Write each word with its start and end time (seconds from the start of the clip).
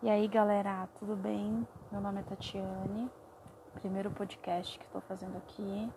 E 0.00 0.08
aí, 0.08 0.28
galera, 0.28 0.88
tudo 0.96 1.16
bem? 1.16 1.66
Meu 1.90 2.00
nome 2.00 2.20
é 2.20 2.22
Tatiane, 2.22 3.10
primeiro 3.74 4.12
podcast 4.12 4.78
que 4.78 4.84
estou 4.84 5.00
fazendo 5.00 5.36
aqui. 5.38 5.92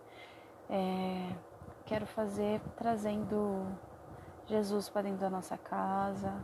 É, 0.68 1.32
quero 1.86 2.04
fazer 2.04 2.60
trazendo 2.76 3.64
Jesus 4.48 4.88
para 4.88 5.02
dentro 5.02 5.20
da 5.20 5.30
nossa 5.30 5.56
casa, 5.56 6.34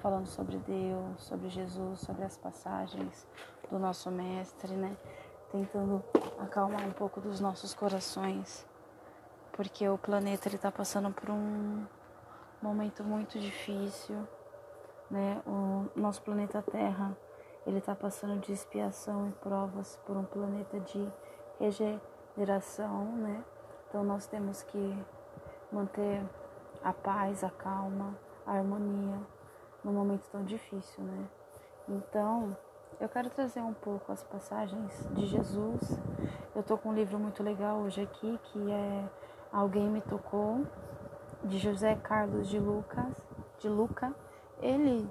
falando 0.00 0.26
sobre 0.26 0.58
Deus, 0.58 1.22
sobre 1.22 1.48
Jesus, 1.48 2.00
sobre 2.00 2.22
as 2.22 2.36
passagens 2.36 3.26
do 3.70 3.78
nosso 3.78 4.10
Mestre, 4.10 4.74
né? 4.74 4.94
Tentando 5.50 6.04
acalmar 6.38 6.86
um 6.86 6.92
pouco 6.92 7.18
dos 7.18 7.40
nossos 7.40 7.72
corações, 7.72 8.66
porque 9.52 9.88
o 9.88 9.96
planeta 9.96 10.48
ele 10.48 10.56
está 10.56 10.70
passando 10.70 11.10
por 11.10 11.30
um 11.30 11.82
momento 12.60 13.02
muito 13.02 13.40
difícil 13.40 14.28
né? 15.10 15.42
O 15.46 15.88
nosso 15.96 16.22
planeta 16.22 16.62
Terra, 16.62 17.16
ele 17.66 17.78
está 17.78 17.94
passando 17.94 18.38
de 18.40 18.52
expiação 18.52 19.28
e 19.28 19.32
provas 19.32 19.98
por 20.06 20.16
um 20.16 20.24
planeta 20.24 20.78
de 20.80 21.08
regeneração, 21.58 23.04
né? 23.16 23.44
Então 23.88 24.04
nós 24.04 24.26
temos 24.26 24.62
que 24.62 25.04
manter 25.72 26.22
a 26.82 26.92
paz, 26.92 27.44
a 27.44 27.50
calma, 27.50 28.16
a 28.46 28.52
harmonia 28.52 29.18
num 29.84 29.92
momento 29.92 30.28
tão 30.30 30.44
difícil, 30.44 31.02
né? 31.04 31.26
Então, 31.88 32.56
eu 33.00 33.08
quero 33.08 33.30
trazer 33.30 33.60
um 33.60 33.74
pouco 33.74 34.12
as 34.12 34.22
passagens 34.22 35.08
de 35.12 35.26
Jesus. 35.26 35.98
Eu 36.54 36.62
tô 36.62 36.76
com 36.78 36.90
um 36.90 36.94
livro 36.94 37.18
muito 37.18 37.42
legal 37.42 37.78
hoje 37.78 38.02
aqui, 38.02 38.38
que 38.44 38.70
é 38.70 39.08
Alguém 39.52 39.90
me 39.90 40.00
tocou, 40.00 40.64
de 41.42 41.58
José 41.58 41.96
Carlos 41.96 42.48
de 42.48 42.60
Lucas, 42.60 43.20
de 43.58 43.68
Luca 43.68 44.14
ele 44.62 45.08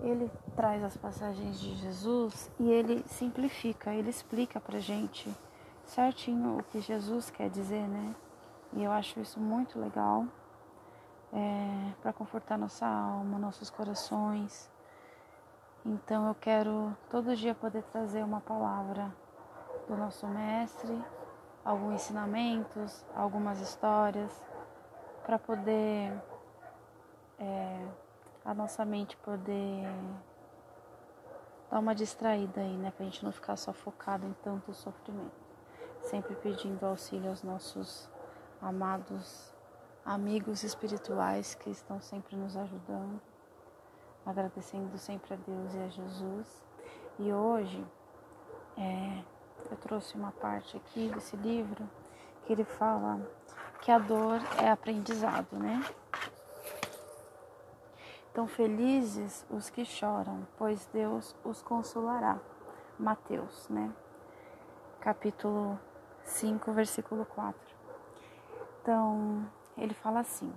ele 0.00 0.30
traz 0.54 0.82
as 0.84 0.96
passagens 0.96 1.58
de 1.58 1.74
Jesus 1.74 2.50
e 2.58 2.70
ele 2.70 3.04
simplifica, 3.08 3.92
ele 3.92 4.10
explica 4.10 4.60
pra 4.60 4.78
gente 4.78 5.28
certinho 5.84 6.58
o 6.58 6.62
que 6.62 6.80
Jesus 6.80 7.30
quer 7.30 7.50
dizer, 7.50 7.88
né? 7.88 8.14
E 8.74 8.84
eu 8.84 8.92
acho 8.92 9.18
isso 9.18 9.40
muito 9.40 9.78
legal 9.78 10.26
é, 11.32 11.92
para 12.00 12.12
confortar 12.12 12.56
nossa 12.56 12.86
alma, 12.86 13.38
nossos 13.38 13.70
corações. 13.70 14.70
Então 15.84 16.28
eu 16.28 16.34
quero 16.34 16.96
todo 17.10 17.34
dia 17.34 17.54
poder 17.54 17.82
trazer 17.84 18.22
uma 18.22 18.40
palavra 18.40 19.12
do 19.88 19.96
nosso 19.96 20.26
mestre, 20.26 21.02
alguns 21.64 21.94
ensinamentos, 21.94 23.04
algumas 23.16 23.60
histórias, 23.60 24.44
para 25.24 25.38
poder 25.38 26.12
é, 27.38 27.86
a 28.48 28.54
nossa 28.54 28.82
mente 28.82 29.14
poder 29.18 29.86
dar 31.70 31.80
uma 31.80 31.94
distraída 31.94 32.62
aí, 32.62 32.78
né? 32.78 32.90
Pra 32.90 33.04
gente 33.04 33.22
não 33.22 33.30
ficar 33.30 33.56
só 33.56 33.74
focado 33.74 34.26
em 34.26 34.32
tanto 34.42 34.72
sofrimento. 34.72 35.36
Sempre 36.00 36.34
pedindo 36.36 36.82
auxílio 36.86 37.28
aos 37.28 37.42
nossos 37.42 38.08
amados 38.62 39.52
amigos 40.02 40.62
espirituais 40.62 41.54
que 41.56 41.68
estão 41.68 42.00
sempre 42.00 42.36
nos 42.36 42.56
ajudando, 42.56 43.20
agradecendo 44.24 44.96
sempre 44.96 45.34
a 45.34 45.36
Deus 45.36 45.74
e 45.74 45.78
a 45.80 45.88
Jesus. 45.88 46.64
E 47.18 47.30
hoje 47.30 47.86
é, 48.78 49.22
eu 49.70 49.76
trouxe 49.76 50.16
uma 50.16 50.32
parte 50.32 50.74
aqui 50.74 51.10
desse 51.10 51.36
livro 51.36 51.86
que 52.46 52.54
ele 52.54 52.64
fala 52.64 53.20
que 53.82 53.90
a 53.90 53.98
dor 53.98 54.40
é 54.56 54.70
aprendizado, 54.70 55.54
né? 55.58 55.84
Então, 58.38 58.46
felizes 58.46 59.44
os 59.50 59.68
que 59.68 59.84
choram, 59.84 60.46
pois 60.56 60.86
Deus 60.92 61.34
os 61.42 61.60
consolará. 61.60 62.38
Mateus, 62.96 63.68
né? 63.68 63.92
Capítulo 65.00 65.76
5, 66.22 66.70
versículo 66.70 67.24
4. 67.24 67.60
Então, 68.80 69.44
ele 69.76 69.92
fala 69.92 70.20
assim: 70.20 70.54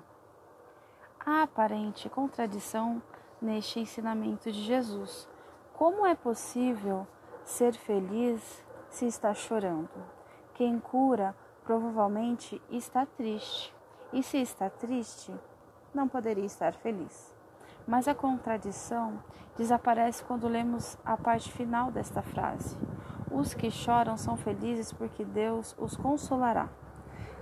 Há 1.26 1.42
aparente 1.42 2.08
contradição 2.08 3.02
neste 3.42 3.80
ensinamento 3.80 4.52
de 4.52 4.62
Jesus. 4.62 5.28
Como 5.74 6.06
é 6.06 6.14
possível 6.14 7.08
ser 7.44 7.74
feliz 7.74 8.64
se 8.92 9.08
está 9.08 9.34
chorando? 9.34 9.90
Quem 10.54 10.80
cura 10.80 11.36
provavelmente 11.64 12.62
está 12.70 13.08
triste, 13.08 13.76
e 14.14 14.22
se 14.22 14.38
está 14.38 14.70
triste, 14.70 15.34
não 15.92 16.08
poderia 16.08 16.46
estar 16.46 16.74
feliz. 16.74 17.41
Mas 17.88 18.08
a 18.08 18.16
contradição 18.16 19.22
desaparece 19.58 20.24
quando 20.24 20.48
lemos 20.48 20.98
a 21.04 21.18
parte 21.18 21.52
final 21.52 21.92
desta 21.92 22.22
frase. 22.22 22.78
Os 23.30 23.54
que 23.54 23.72
choram 23.72 24.18
são 24.18 24.38
felizes 24.38 24.92
porque 24.92 25.24
Deus 25.24 25.76
os 25.78 25.96
consolará. 25.96 26.70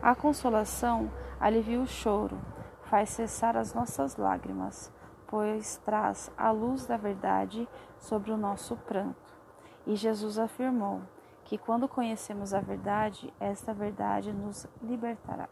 A 0.02 0.16
consolação 0.16 1.12
alivia 1.40 1.80
o 1.80 1.88
choro, 1.88 2.38
faz 2.84 3.10
cessar 3.10 3.58
as 3.58 3.74
nossas 3.74 4.16
lágrimas, 4.16 4.92
pois 5.28 5.78
traz 5.78 6.32
a 6.38 6.52
luz 6.52 6.86
da 6.86 6.96
verdade 6.96 7.68
sobre 7.98 8.32
o 8.32 8.38
nosso 8.38 8.76
pranto. 8.78 9.34
E 9.86 9.96
Jesus 9.96 10.40
afirmou 10.40 11.02
que 11.44 11.58
quando 11.58 11.88
conhecemos 11.88 12.54
a 12.54 12.60
verdade, 12.60 13.34
esta 13.40 13.74
verdade 13.74 14.32
nos 14.32 14.68
libertará. 14.82 15.50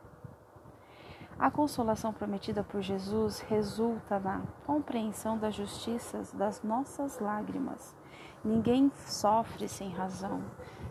A 1.40 1.52
consolação 1.52 2.12
prometida 2.12 2.64
por 2.64 2.82
Jesus 2.82 3.42
resulta 3.42 4.20
na 4.20 4.42
compreensão 4.66 5.38
das 5.38 5.54
justiças 5.54 6.32
das 6.34 6.64
nossas 6.64 7.20
lágrimas. 7.20 7.96
Ninguém 8.44 8.92
sofre 9.06 9.68
sem 9.68 9.92
razão, 9.92 10.42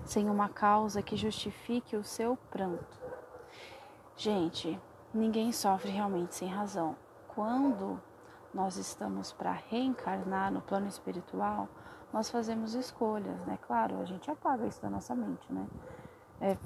sem 0.04 0.30
uma 0.30 0.48
causa 0.48 1.02
que 1.02 1.16
justifique 1.16 1.96
o 1.96 2.04
seu 2.04 2.36
pranto. 2.48 2.96
Gente, 4.16 4.80
ninguém 5.12 5.50
sofre 5.50 5.90
realmente 5.90 6.36
sem 6.36 6.48
razão. 6.48 6.94
Quando 7.26 8.00
nós 8.54 8.76
estamos 8.76 9.32
para 9.32 9.50
reencarnar 9.50 10.52
no 10.52 10.60
plano 10.60 10.86
espiritual, 10.86 11.68
nós 12.12 12.30
fazemos 12.30 12.72
escolhas, 12.74 13.44
né? 13.46 13.58
Claro, 13.66 14.00
a 14.00 14.04
gente 14.04 14.30
apaga 14.30 14.64
isso 14.64 14.80
da 14.80 14.88
nossa 14.88 15.12
mente, 15.12 15.52
né? 15.52 15.66
É, 16.40 16.56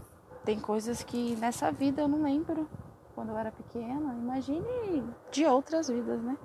tem 0.45 0.61
coisas 0.61 1.03
que 1.03 1.35
nessa 1.37 1.73
vida 1.73 2.03
eu 2.03 2.09
não 2.09 2.23
lembro 2.23 2.69
quando 3.21 3.33
eu 3.33 3.39
era 3.39 3.53
pequena, 3.53 4.15
imagine 4.15 5.05
de 5.31 5.45
outras 5.45 5.89
vidas, 5.89 6.23
né? 6.23 6.39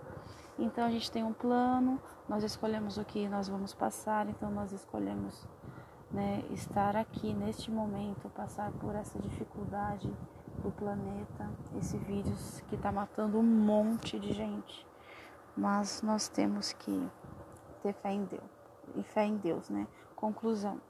Então 0.60 0.84
a 0.84 0.92
gente 0.92 1.10
tem 1.10 1.24
um 1.24 1.32
plano, 1.32 1.98
nós 2.28 2.44
escolhemos 2.44 2.98
o 2.98 3.06
que 3.06 3.30
nós 3.30 3.48
vamos 3.48 3.74
passar, 3.74 4.28
então 4.28 4.52
nós 4.52 4.74
escolhemos 4.74 5.48
né, 6.12 6.44
estar 6.52 6.98
aqui 6.98 7.34
neste 7.34 7.72
momento, 7.72 8.30
passar 8.32 8.74
por 8.74 8.94
essa 8.94 9.18
dificuldade 9.20 10.14
do 10.62 10.70
planeta, 10.70 11.50
esse 11.78 11.98
vírus 11.98 12.62
que 12.68 12.76
está 12.76 12.92
matando 12.92 13.40
um 13.40 13.44
monte 13.44 14.20
de 14.20 14.34
gente. 14.34 14.86
Mas 15.56 16.02
nós 16.02 16.28
temos 16.28 16.74
que 16.74 17.10
ter 17.84 17.94
fé 17.94 18.12
em 18.12 18.26
Deus, 18.26 18.44
e 18.96 19.02
fé 19.02 19.24
em 19.24 19.38
Deus, 19.38 19.70
né? 19.70 19.88
Conclusão: 20.14 20.82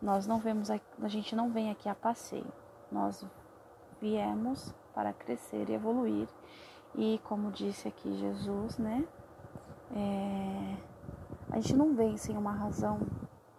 nós 0.00 0.26
não 0.26 0.38
vemos, 0.38 0.70
a, 0.70 0.80
a 1.02 1.08
gente 1.08 1.36
não 1.36 1.50
vem 1.50 1.70
aqui 1.70 1.86
a 1.86 1.94
passeio, 1.94 2.50
nós 2.90 3.22
viemos 4.00 4.74
para 4.98 5.12
crescer 5.12 5.70
e 5.70 5.74
evoluir. 5.74 6.26
E 6.92 7.20
como 7.22 7.52
disse 7.52 7.86
aqui 7.86 8.12
Jesus, 8.16 8.78
né? 8.78 9.04
É, 9.94 10.76
a 11.52 11.60
gente 11.60 11.76
não 11.76 11.94
vem 11.94 12.16
sem 12.16 12.36
uma 12.36 12.50
razão 12.50 12.98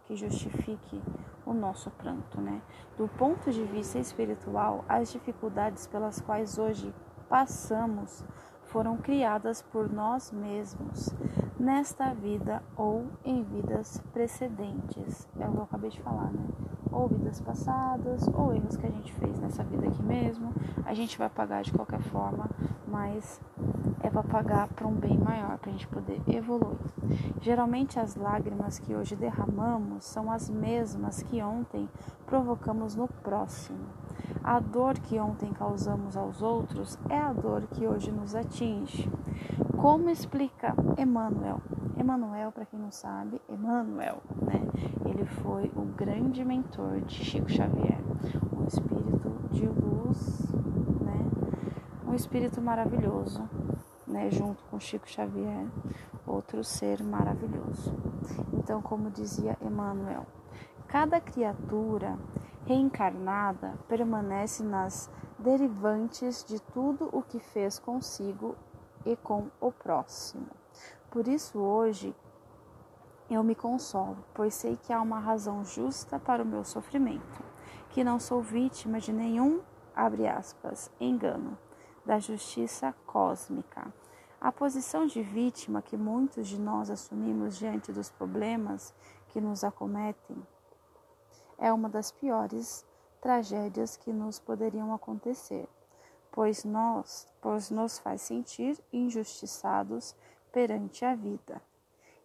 que 0.03 0.17
justifique 0.17 1.01
o 1.45 1.53
nosso 1.53 1.89
pranto, 1.91 2.41
né? 2.41 2.61
Do 2.97 3.07
ponto 3.07 3.51
de 3.51 3.63
vista 3.63 3.97
espiritual, 3.97 4.83
as 4.89 5.13
dificuldades 5.13 5.87
pelas 5.87 6.19
quais 6.19 6.57
hoje 6.57 6.93
passamos 7.29 8.21
foram 8.63 8.97
criadas 8.97 9.61
por 9.61 9.89
nós 9.89 10.33
mesmos 10.33 11.15
nesta 11.57 12.13
vida 12.13 12.61
ou 12.75 13.07
em 13.23 13.43
vidas 13.43 14.03
precedentes. 14.11 15.25
É 15.39 15.47
o 15.47 15.53
que 15.53 15.57
eu 15.57 15.63
acabei 15.63 15.89
de 15.89 16.01
falar, 16.01 16.33
né? 16.33 16.49
Ou 16.99 17.07
vidas 17.07 17.39
passadas, 17.39 18.27
ou 18.33 18.53
erros 18.53 18.75
que 18.75 18.85
a 18.85 18.89
gente 18.89 19.13
fez 19.13 19.39
nessa 19.39 19.63
vida 19.63 19.87
aqui 19.87 20.03
mesmo. 20.03 20.53
A 20.85 20.93
gente 20.93 21.17
vai 21.17 21.29
pagar 21.29 21.63
de 21.63 21.71
qualquer 21.71 22.01
forma, 22.01 22.49
mas 22.85 23.39
é 24.03 24.09
para 24.09 24.21
pagar 24.21 24.67
para 24.67 24.85
um 24.85 24.93
bem 24.93 25.17
maior, 25.17 25.57
para 25.59 25.69
a 25.69 25.71
gente 25.71 25.87
poder 25.87 26.21
evoluir. 26.27 26.77
Geralmente 27.39 27.97
as 27.97 28.15
lágrimas 28.15 28.79
que 28.79 28.93
hoje 28.93 29.15
derramamos 29.15 30.03
são 30.03 30.29
as 30.29 30.49
mesmas 30.49 31.23
que 31.23 31.41
ontem 31.41 31.87
provocamos 32.25 32.95
no 32.95 33.07
próximo. 33.07 33.79
A 34.43 34.59
dor 34.59 34.95
que 34.99 35.17
ontem 35.19 35.53
causamos 35.53 36.17
aos 36.17 36.41
outros 36.41 36.99
é 37.09 37.17
a 37.17 37.31
dor 37.31 37.63
que 37.71 37.87
hoje 37.87 38.11
nos 38.11 38.35
atinge. 38.35 39.09
Como 39.77 40.09
explica 40.09 40.75
Emmanuel? 40.97 41.61
Emmanuel, 41.97 42.51
para 42.51 42.65
quem 42.65 42.79
não 42.79 42.91
sabe, 42.91 43.41
Emmanuel, 43.49 44.17
né? 44.41 44.61
Ele 45.19 45.27
foi 45.27 45.69
o 45.75 45.81
grande 45.81 46.45
mentor 46.45 47.01
de 47.01 47.15
Chico 47.25 47.49
Xavier, 47.49 47.99
um 48.57 48.65
espírito 48.65 49.29
de 49.51 49.67
luz, 49.67 50.49
né? 51.01 51.29
Um 52.07 52.13
espírito 52.13 52.61
maravilhoso, 52.61 53.43
né? 54.07 54.31
Junto 54.31 54.63
com 54.71 54.79
Chico 54.79 55.09
Xavier, 55.09 55.67
outro 56.25 56.63
ser 56.63 57.03
maravilhoso. 57.03 57.93
Então, 58.53 58.81
como 58.81 59.11
dizia 59.11 59.57
Emmanuel, 59.61 60.25
cada 60.87 61.19
criatura 61.19 62.17
reencarnada 62.65 63.73
permanece 63.89 64.63
nas 64.63 65.11
derivantes 65.37 66.45
de 66.45 66.61
tudo 66.61 67.09
o 67.11 67.21
que 67.21 67.39
fez 67.39 67.77
consigo 67.77 68.55
e 69.05 69.17
com 69.17 69.47
o 69.59 69.69
próximo. 69.69 70.47
Por 71.11 71.27
isso, 71.27 71.59
hoje, 71.59 72.15
eu 73.29 73.43
me 73.43 73.53
consolo, 73.53 74.17
pois 74.33 74.53
sei 74.53 74.77
que 74.77 74.91
há 74.91 75.01
uma 75.01 75.19
razão 75.19 75.63
justa 75.63 76.19
para 76.19 76.43
o 76.43 76.45
meu 76.45 76.63
sofrimento, 76.63 77.43
que 77.89 78.03
não 78.03 78.19
sou 78.19 78.41
vítima 78.41 78.99
de 78.99 79.13
nenhum, 79.13 79.61
aspas, 79.95 80.91
engano, 80.99 81.57
da 82.05 82.19
justiça 82.19 82.93
cósmica. 83.05 83.93
A 84.41 84.51
posição 84.51 85.05
de 85.05 85.21
vítima 85.21 85.81
que 85.81 85.97
muitos 85.97 86.47
de 86.47 86.59
nós 86.59 86.89
assumimos 86.89 87.57
diante 87.57 87.91
dos 87.91 88.09
problemas 88.09 88.93
que 89.27 89.41
nos 89.41 89.63
acometem 89.63 90.37
é 91.57 91.71
uma 91.73 91.89
das 91.89 92.11
piores 92.11 92.85
tragédias 93.21 93.97
que 93.97 94.13
nos 94.13 94.39
poderiam 94.39 94.93
acontecer, 94.93 95.67
pois 96.31 96.63
nós, 96.63 97.27
pois 97.41 97.69
nos 97.69 97.99
faz 97.99 98.21
sentir 98.21 98.81
injustiçados 98.93 100.15
perante 100.51 101.03
a 101.03 101.13
vida. 101.15 101.61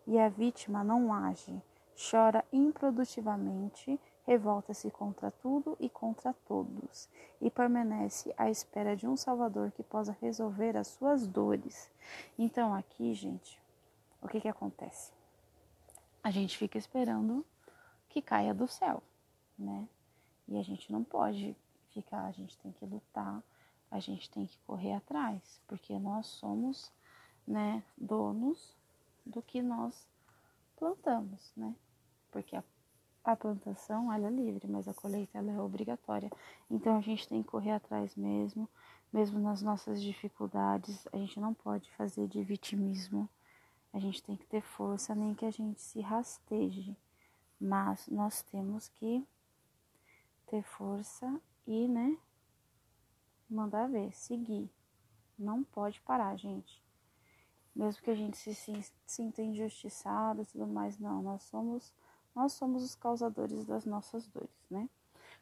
E 0.06 0.18
a 0.18 0.28
vítima 0.28 0.84
não 0.84 1.14
age, 1.14 1.62
chora 2.10 2.44
improdutivamente, 2.52 3.98
revolta-se 4.26 4.90
contra 4.90 5.30
tudo 5.30 5.76
e 5.80 5.88
contra 5.88 6.34
todos, 6.46 7.08
e 7.40 7.50
permanece 7.50 8.34
à 8.36 8.50
espera 8.50 8.94
de 8.94 9.06
um 9.06 9.16
Salvador 9.16 9.70
que 9.72 9.82
possa 9.82 10.16
resolver 10.20 10.76
as 10.76 10.88
suas 10.88 11.26
dores. 11.26 11.90
Então, 12.38 12.74
aqui, 12.74 13.14
gente, 13.14 13.60
o 14.20 14.28
que, 14.28 14.40
que 14.40 14.48
acontece? 14.48 15.12
A 16.22 16.30
gente 16.30 16.56
fica 16.56 16.76
esperando 16.76 17.44
que 18.08 18.20
caia 18.20 18.54
do 18.54 18.68
céu, 18.68 19.02
né? 19.58 19.88
E 20.46 20.58
a 20.58 20.62
gente 20.62 20.92
não 20.92 21.02
pode 21.02 21.56
ficar, 21.92 22.26
a 22.26 22.32
gente 22.32 22.58
tem 22.58 22.72
que 22.72 22.84
lutar, 22.84 23.42
a 23.90 23.98
gente 24.00 24.30
tem 24.30 24.46
que 24.46 24.58
correr 24.66 24.92
atrás, 24.92 25.60
porque 25.66 25.98
nós 25.98 26.26
somos, 26.26 26.92
né, 27.46 27.82
donos 27.96 28.76
do 29.24 29.42
que 29.42 29.62
nós 29.62 30.06
plantamos, 30.76 31.52
né? 31.56 31.74
Porque 32.30 32.56
a, 32.56 32.64
a 33.24 33.36
plantação 33.36 34.12
ela 34.12 34.26
é 34.26 34.30
livre, 34.30 34.66
mas 34.68 34.86
a 34.88 34.94
colheita 34.94 35.38
ela 35.38 35.50
é 35.50 35.60
obrigatória. 35.60 36.30
Então 36.70 36.96
a 36.96 37.00
gente 37.00 37.28
tem 37.28 37.42
que 37.42 37.48
correr 37.48 37.72
atrás 37.72 38.14
mesmo, 38.16 38.68
mesmo 39.12 39.38
nas 39.38 39.62
nossas 39.62 40.02
dificuldades, 40.02 41.06
a 41.12 41.16
gente 41.16 41.38
não 41.38 41.54
pode 41.54 41.90
fazer 41.92 42.26
de 42.26 42.42
vitimismo. 42.42 43.28
A 43.92 43.98
gente 44.00 44.20
tem 44.20 44.36
que 44.36 44.44
ter 44.46 44.60
força, 44.60 45.14
nem 45.14 45.34
que 45.34 45.44
a 45.44 45.52
gente 45.52 45.80
se 45.80 46.00
rasteje, 46.00 46.96
mas 47.60 48.08
nós 48.08 48.42
temos 48.42 48.88
que 48.88 49.24
ter 50.48 50.64
força 50.64 51.40
e, 51.64 51.86
né, 51.86 52.18
mandar 53.48 53.88
ver, 53.88 54.12
seguir. 54.12 54.68
Não 55.38 55.62
pode 55.62 56.00
parar, 56.00 56.36
gente. 56.36 56.83
Mesmo 57.74 58.02
que 58.02 58.10
a 58.10 58.14
gente 58.14 58.36
se 58.36 58.84
sinta 59.06 59.42
injustiçado 59.42 60.42
e 60.42 60.46
tudo 60.46 60.66
mais, 60.66 60.98
não, 60.98 61.22
nós 61.22 61.42
somos 61.42 61.92
nós 62.34 62.52
somos 62.54 62.82
os 62.82 62.96
causadores 62.96 63.64
das 63.64 63.84
nossas 63.84 64.26
dores, 64.26 64.66
né? 64.68 64.88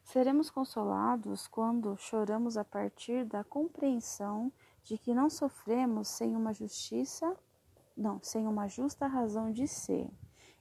Seremos 0.05 0.51
consolados 0.51 1.47
quando 1.47 1.97
choramos 1.97 2.57
a 2.57 2.65
partir 2.65 3.25
da 3.25 3.43
compreensão 3.43 4.53
de 4.85 4.99
que 4.99 5.15
não 5.15 5.31
sofremos 5.31 6.09
sem 6.09 6.37
uma 6.37 6.53
justiça, 6.53 7.35
não, 7.97 8.21
sem 8.23 8.47
uma 8.47 8.69
justa 8.69 9.07
razão 9.07 9.51
de 9.51 9.67
ser, 9.67 10.11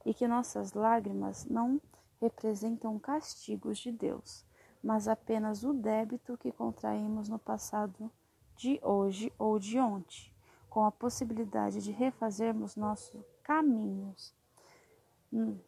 e 0.05 0.13
que 0.13 0.27
nossas 0.27 0.73
lágrimas 0.73 1.45
não 1.45 1.81
representam 2.21 2.97
castigos 2.99 3.79
de 3.79 3.91
Deus, 3.91 4.45
mas 4.81 5.07
apenas 5.07 5.63
o 5.63 5.73
débito 5.73 6.37
que 6.37 6.51
contraímos 6.51 7.27
no 7.27 7.39
passado 7.39 8.09
de 8.55 8.79
hoje 8.83 9.33
ou 9.39 9.57
de 9.57 9.79
ontem, 9.79 10.30
com 10.71 10.85
a 10.85 10.91
possibilidade 10.91 11.83
de 11.83 11.91
refazermos 11.91 12.77
nossos 12.77 13.21
caminhos, 13.43 14.33
hum, 15.31 15.59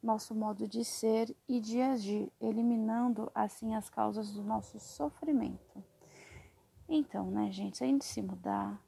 nosso 0.00 0.32
modo 0.32 0.68
de 0.68 0.84
ser 0.84 1.36
e 1.48 1.60
de 1.60 1.82
agir, 1.82 2.32
eliminando 2.40 3.28
assim 3.34 3.74
as 3.74 3.90
causas 3.90 4.32
do 4.32 4.44
nosso 4.44 4.78
sofrimento. 4.78 5.82
Então, 6.88 7.28
né, 7.32 7.50
gente, 7.50 7.78
se 7.78 7.84
a 7.84 7.86
gente 7.88 8.04
se 8.04 8.22
mudar, 8.22 8.80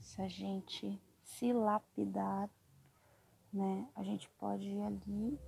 se 0.00 0.20
a 0.20 0.28
gente 0.28 1.00
se 1.22 1.52
lapidar, 1.52 2.50
né, 3.52 3.88
a 3.94 4.02
gente 4.02 4.28
pode 4.30 4.68
ir 4.68 4.82
ali 4.82 5.38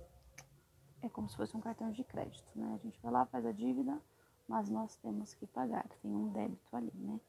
é 1.01 1.09
como 1.09 1.29
se 1.29 1.35
fosse 1.35 1.55
um 1.55 1.61
cartão 1.61 1.91
de 1.91 2.03
crédito, 2.05 2.47
né? 2.55 2.73
A 2.73 2.77
gente 2.77 2.99
vai 3.01 3.11
lá, 3.11 3.25
faz 3.25 3.45
a 3.45 3.51
dívida, 3.51 4.01
mas 4.47 4.69
nós 4.69 4.95
temos 4.95 5.33
que 5.33 5.45
pagar, 5.45 5.85
tem 6.01 6.15
um 6.15 6.29
débito 6.29 6.73
ali, 6.75 6.91
né? 6.95 7.19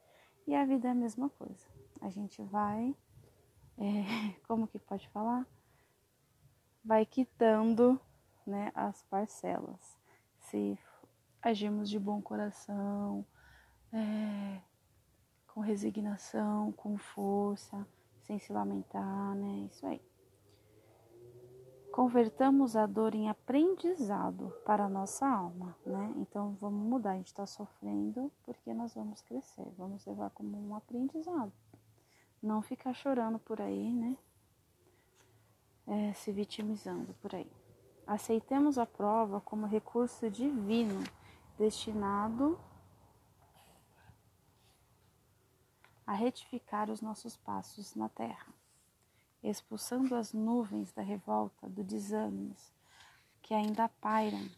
E 0.46 0.54
a 0.54 0.64
vida 0.64 0.86
é 0.88 0.92
a 0.92 0.94
mesma 0.94 1.28
coisa. 1.28 1.66
A 2.00 2.08
gente 2.10 2.42
vai, 2.42 2.94
é, 3.78 4.32
como 4.46 4.66
que 4.66 4.78
pode 4.78 5.08
falar? 5.10 5.46
Vai 6.84 7.04
quitando, 7.04 8.00
né, 8.46 8.70
as 8.74 9.02
parcelas. 9.04 9.98
Se 10.38 10.78
agirmos 11.42 11.88
de 11.88 11.98
bom 11.98 12.20
coração, 12.20 13.24
é, 13.92 14.60
com 15.48 15.60
resignação, 15.60 16.72
com 16.72 16.96
força, 16.96 17.86
sem 18.22 18.38
se 18.38 18.52
lamentar, 18.52 19.34
né? 19.34 19.68
Isso 19.70 19.86
aí. 19.86 20.02
Convertamos 21.92 22.76
a 22.76 22.84
dor 22.84 23.14
em 23.14 23.30
aprendizado 23.30 24.52
para 24.66 24.84
a 24.84 24.88
nossa 24.88 25.26
alma, 25.26 25.74
né? 25.86 26.12
Então 26.16 26.54
vamos 26.60 26.86
mudar, 26.86 27.12
a 27.12 27.16
gente 27.16 27.28
está 27.28 27.46
sofrendo 27.46 28.30
porque 28.42 28.74
nós 28.74 28.94
vamos 28.94 29.22
crescer, 29.22 29.66
vamos 29.78 30.04
levar 30.04 30.28
como 30.30 30.58
um 30.58 30.74
aprendizado. 30.74 31.52
Não 32.42 32.62
ficar 32.62 32.94
chorando 32.94 33.38
por 33.38 33.60
aí, 33.60 33.92
né? 33.92 34.16
É, 35.86 36.12
se 36.14 36.32
vitimizando 36.32 37.14
por 37.14 37.34
aí. 37.34 37.50
Aceitemos 38.06 38.78
a 38.78 38.86
prova 38.86 39.40
como 39.40 39.66
recurso 39.66 40.30
divino 40.30 41.02
destinado 41.58 42.58
a 46.06 46.12
retificar 46.12 46.90
os 46.90 47.00
nossos 47.00 47.36
passos 47.36 47.94
na 47.94 48.08
terra 48.08 48.46
expulsando 49.48 50.14
as 50.14 50.32
nuvens 50.32 50.92
da 50.92 51.02
revolta, 51.02 51.68
do 51.68 51.84
desânimo 51.84 52.54
que 53.42 53.54
ainda 53.54 53.88
pairam. 53.88 54.48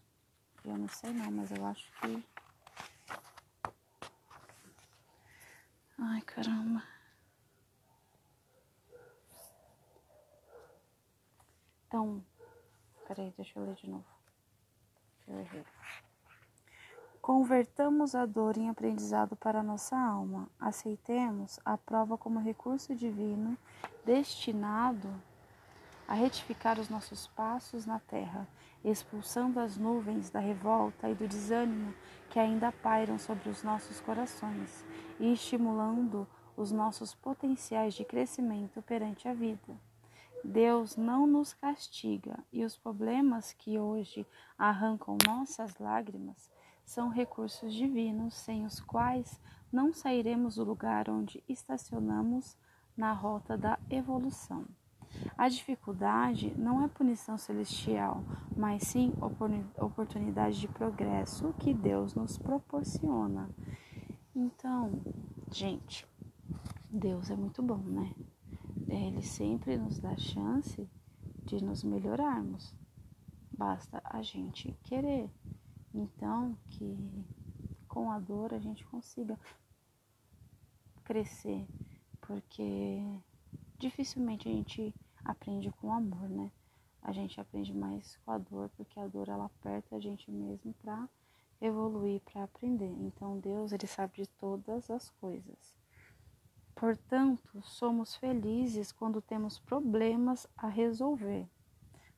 Eu 0.65 0.79
não 0.79 0.89
sei 0.89 1.13
não, 1.13 1.31
mas 1.31 1.51
eu 1.51 1.65
acho 1.67 1.91
que. 2.01 2.25
Ai, 5.99 6.21
caramba. 6.23 6.83
Então, 11.89 12.23
peraí, 13.07 13.33
deixa 13.35 13.59
eu 13.59 13.65
ler 13.65 13.75
de 13.75 13.89
novo. 13.89 14.05
Eu 15.27 15.41
errei. 15.41 15.65
Convertamos 17.23 18.15
a 18.15 18.27
dor 18.27 18.59
em 18.59 18.69
aprendizado 18.69 19.35
para 19.35 19.63
nossa 19.63 19.97
alma. 19.99 20.51
Aceitemos 20.61 21.59
a 21.65 21.79
prova 21.79 22.19
como 22.19 22.39
recurso 22.39 22.95
divino 22.95 23.57
destinado 24.05 25.09
a 26.07 26.13
retificar 26.15 26.79
os 26.79 26.91
nossos 26.91 27.27
passos 27.29 27.87
na 27.87 28.01
terra, 28.01 28.47
expulsando 28.85 29.59
as 29.59 29.79
nuvens 29.79 30.31
da 30.31 30.41
revolta 30.41 31.09
e 31.09 31.15
do 31.15 31.27
desânimo 31.27 31.95
que 32.29 32.39
ainda 32.39 32.71
pairam 32.71 33.19
sobre 33.19 33.49
os 33.49 33.63
nossos 33.63 33.99
corações 34.01 34.85
e 35.19 35.33
estimulando 35.33 36.27
os 36.55 36.71
nossos 36.71 37.15
potenciais 37.15 37.95
de 37.95 38.05
crescimento 38.05 38.83
perante 38.83 39.27
a 39.27 39.33
vida. 39.33 39.88
Deus 40.45 40.97
não 40.97 41.27
nos 41.27 41.53
castiga 41.53 42.39
e 42.53 42.65
os 42.65 42.77
problemas 42.77 43.53
que 43.53 43.79
hoje 43.79 44.27
arrancam 44.57 45.19
nossas 45.27 45.79
lágrimas 45.79 46.51
são 46.85 47.09
recursos 47.09 47.75
divinos 47.75 48.35
sem 48.35 48.65
os 48.65 48.81
quais 48.81 49.41
não 49.71 49.93
sairemos 49.93 50.55
do 50.55 50.65
lugar 50.65 51.11
onde 51.11 51.43
estacionamos 51.49 52.57
na 52.97 53.13
rota 53.13 53.57
da 53.57 53.79
evolução. 53.91 54.65
A 55.37 55.49
dificuldade 55.49 56.53
não 56.57 56.83
é 56.83 56.89
punição 56.89 57.39
celestial, 57.39 58.23
mas 58.57 58.83
sim 58.83 59.13
oportunidade 59.77 60.61
de 60.61 60.69
progresso 60.69 61.55
que 61.59 61.73
Deus 61.73 62.15
nos 62.15 62.39
proporciona. 62.39 63.49
Então, 64.35 65.01
gente, 65.51 66.07
Deus 66.91 67.31
é 67.31 67.37
muito 67.37 67.63
bom, 67.63 67.79
né? 67.79 68.15
Ele 68.89 69.23
sempre 69.23 69.77
nos 69.77 69.99
dá 69.99 70.17
chance 70.17 70.89
de 71.45 71.63
nos 71.63 71.85
melhorarmos. 71.85 72.75
Basta 73.53 74.01
a 74.05 74.23
gente 74.23 74.73
querer. 74.85 75.31
Então, 75.93 76.57
que 76.69 77.27
com 77.87 78.11
a 78.11 78.19
dor 78.19 78.55
a 78.55 78.59
gente 78.59 78.87
consiga 78.87 79.39
crescer, 81.05 81.67
porque 82.21 83.03
dificilmente 83.79 84.49
a 84.49 84.53
gente 84.53 84.95
aprende 85.25 85.71
com 85.73 85.93
amor, 85.93 86.29
né? 86.29 86.51
A 87.03 87.13
gente 87.13 87.41
aprende 87.41 87.73
mais 87.75 88.17
com 88.19 88.31
a 88.31 88.39
dor, 88.39 88.71
porque 88.77 88.99
a 89.01 89.07
dor 89.07 89.29
ela 89.29 89.47
aperta 89.47 89.97
a 89.97 90.01
gente 90.01 90.31
mesmo 90.31 90.75
para 90.75 91.09
evoluir, 91.61 92.21
para 92.21 92.45
aprender. 92.45 92.95
Então 93.01 93.39
Deus, 93.39 93.73
ele 93.73 93.87
sabe 93.87 94.23
de 94.23 94.27
todas 94.29 94.91
as 94.91 95.11
coisas. 95.11 95.75
Portanto, 96.79 97.61
somos 97.61 98.15
felizes 98.15 98.93
quando 98.93 99.21
temos 99.21 99.59
problemas 99.59 100.47
a 100.57 100.69
resolver, 100.69 101.45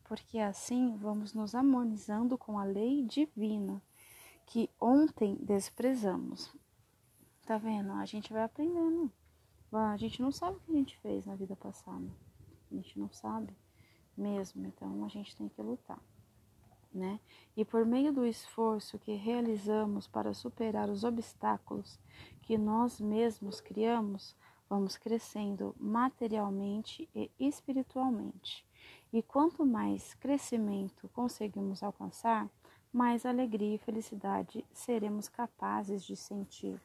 porque 0.05 0.38
assim 0.38 0.99
vamos 0.99 1.33
nos 1.33 1.55
harmonizando 1.55 2.37
com 2.37 2.59
a 2.59 2.64
lei 2.64 3.02
divina 3.02 3.83
que 4.45 4.69
ontem 4.79 5.35
desprezamos. 5.40 6.55
Tá 7.47 7.57
vendo? 7.57 7.90
A 7.93 8.05
gente 8.05 8.35
vai 8.35 8.43
aprendendo. 8.43 9.11
A 9.73 9.97
gente 9.97 10.21
não 10.21 10.31
sabe 10.31 10.59
o 10.59 10.61
que 10.61 10.73
a 10.73 10.75
gente 10.75 10.99
fez 10.99 11.25
na 11.25 11.37
vida 11.37 11.57
passada. 11.57 12.07
A 12.71 12.75
gente 12.75 12.99
não 12.99 13.09
sabe 13.09 13.57
mesmo. 14.14 14.67
Então 14.67 15.07
a 15.07 15.09
gente 15.09 15.35
tem 15.37 15.49
que 15.49 15.62
lutar. 15.62 16.02
Né? 16.93 17.19
E 17.57 17.64
por 17.64 17.87
meio 17.87 18.12
do 18.12 18.26
esforço 18.26 18.99
que 18.99 19.14
realizamos 19.14 20.07
para 20.07 20.35
superar 20.35 20.90
os 20.90 21.02
obstáculos 21.02 21.99
que 22.43 22.59
nós 22.59 23.00
mesmos 23.00 23.61
criamos, 23.61 24.37
vamos 24.71 24.97
crescendo 24.97 25.75
materialmente 25.81 27.09
e 27.12 27.29
espiritualmente. 27.41 28.65
E 29.12 29.21
quanto 29.21 29.67
mais 29.67 30.15
crescimento 30.15 31.09
conseguimos 31.09 31.83
alcançar, 31.83 32.49
mais 32.93 33.27
alegria 33.27 33.75
e 33.75 33.79
felicidade 33.79 34.65
seremos 34.73 35.29
capazes 35.29 36.05
de 36.05 36.17
sentir. 36.17 36.81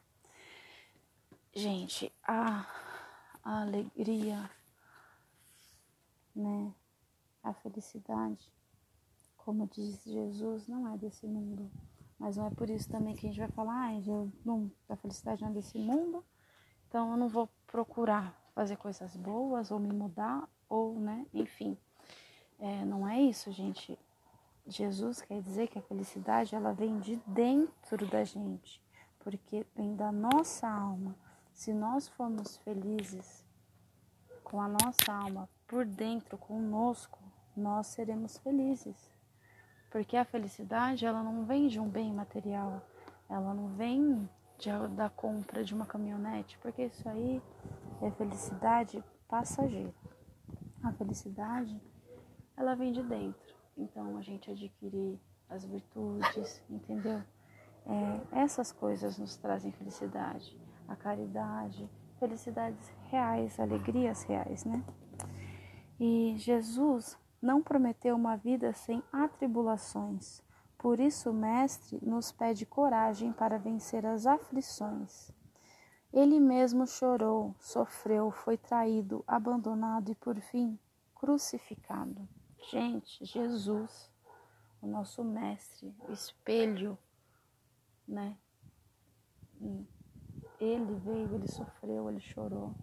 Gente, 1.54 2.12
a, 2.24 2.66
a 3.42 3.62
alegria, 3.62 4.50
né? 6.34 6.74
A 7.42 7.54
felicidade, 7.54 8.52
como 9.36 9.68
diz 9.68 10.02
Jesus, 10.02 10.66
não 10.66 10.92
é 10.92 10.98
desse 10.98 11.26
mundo. 11.26 11.70
Mas 12.18 12.36
não 12.36 12.46
é 12.46 12.50
por 12.50 12.68
isso 12.68 12.88
também 12.88 13.14
que 13.14 13.26
a 13.26 13.30
gente 13.30 13.38
vai 13.38 13.48
falar, 13.48 13.86
ah, 13.86 14.00
eu 14.00 14.32
não, 14.44 14.70
a 14.88 14.96
felicidade 14.96 15.42
não 15.42 15.50
é 15.50 15.52
desse 15.52 15.78
mundo, 15.78 16.24
então 16.88 17.12
eu 17.12 17.16
não 17.16 17.28
vou 17.28 17.48
procurar 17.76 18.34
fazer 18.54 18.76
coisas 18.76 19.14
boas 19.14 19.70
ou 19.70 19.78
me 19.78 19.92
mudar 19.92 20.48
ou, 20.66 20.98
né, 20.98 21.26
enfim. 21.34 21.76
É, 22.58 22.86
não 22.86 23.06
é 23.06 23.20
isso, 23.20 23.52
gente. 23.52 23.98
Jesus 24.66 25.20
quer 25.20 25.42
dizer 25.42 25.68
que 25.68 25.78
a 25.78 25.82
felicidade 25.82 26.54
ela 26.54 26.72
vem 26.72 26.98
de 26.98 27.16
dentro 27.26 28.06
da 28.06 28.24
gente, 28.24 28.82
porque 29.18 29.66
vem 29.76 29.94
da 29.94 30.10
nossa 30.10 30.66
alma. 30.66 31.14
Se 31.52 31.74
nós 31.74 32.08
formos 32.08 32.56
felizes 32.56 33.44
com 34.42 34.58
a 34.58 34.68
nossa 34.68 35.12
alma 35.12 35.46
por 35.66 35.84
dentro, 35.84 36.38
conosco, 36.38 37.18
nós 37.54 37.88
seremos 37.88 38.38
felizes. 38.38 39.10
Porque 39.90 40.16
a 40.16 40.24
felicidade 40.24 41.04
ela 41.04 41.22
não 41.22 41.44
vem 41.44 41.68
de 41.68 41.78
um 41.78 41.90
bem 41.90 42.10
material, 42.10 42.80
ela 43.28 43.52
não 43.52 43.68
vem 43.68 44.26
de, 44.58 44.70
da 44.94 45.08
compra 45.08 45.64
de 45.64 45.74
uma 45.74 45.86
caminhonete, 45.86 46.58
porque 46.58 46.84
isso 46.84 47.08
aí 47.08 47.42
é 48.02 48.10
felicidade 48.10 49.02
passageira. 49.28 49.94
A 50.82 50.92
felicidade, 50.92 51.80
ela 52.56 52.74
vem 52.74 52.92
de 52.92 53.02
dentro. 53.02 53.54
Então 53.76 54.16
a 54.16 54.22
gente 54.22 54.50
adquirir 54.50 55.20
as 55.48 55.64
virtudes, 55.64 56.62
entendeu? 56.68 57.22
É, 57.86 58.42
essas 58.42 58.72
coisas 58.72 59.18
nos 59.18 59.36
trazem 59.36 59.70
felicidade, 59.72 60.58
a 60.88 60.96
caridade, 60.96 61.88
felicidades 62.18 62.92
reais, 63.10 63.60
alegrias 63.60 64.22
reais, 64.24 64.64
né? 64.64 64.82
E 66.00 66.34
Jesus 66.36 67.16
não 67.40 67.62
prometeu 67.62 68.16
uma 68.16 68.36
vida 68.36 68.72
sem 68.72 69.02
atribulações, 69.12 70.42
por 70.78 71.00
isso, 71.00 71.30
o 71.30 71.34
Mestre 71.34 71.98
nos 72.02 72.30
pede 72.30 72.66
coragem 72.66 73.32
para 73.32 73.58
vencer 73.58 74.04
as 74.04 74.26
aflições. 74.26 75.30
Ele 76.12 76.38
mesmo 76.38 76.86
chorou, 76.86 77.54
sofreu, 77.58 78.30
foi 78.30 78.56
traído, 78.56 79.24
abandonado 79.26 80.10
e, 80.10 80.14
por 80.14 80.38
fim, 80.40 80.78
crucificado. 81.14 82.28
Gente, 82.70 83.24
Jesus, 83.24 84.10
o 84.80 84.86
nosso 84.86 85.24
Mestre, 85.24 85.94
o 86.08 86.12
espelho, 86.12 86.98
né? 88.06 88.36
Ele 90.60 90.94
veio, 90.94 91.34
ele 91.34 91.48
sofreu, 91.48 92.08
ele 92.08 92.20
chorou. 92.20 92.74